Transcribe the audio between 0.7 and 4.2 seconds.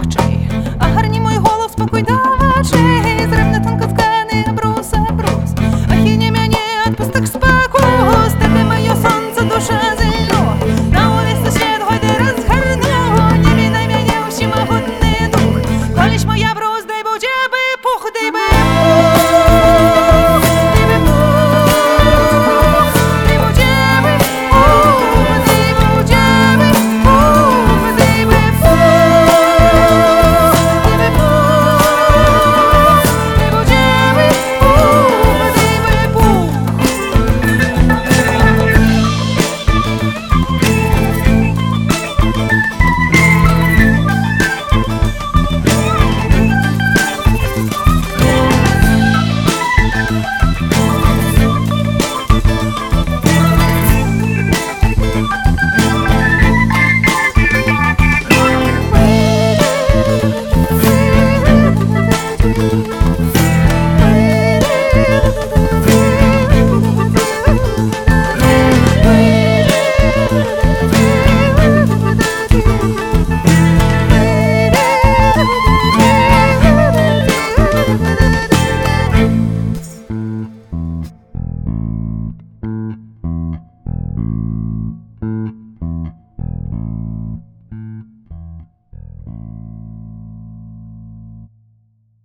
а гарні мої голос спокій давачі, зривне тонко скажу.